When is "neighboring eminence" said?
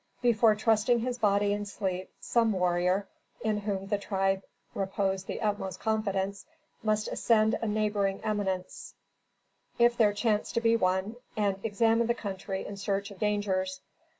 7.67-8.95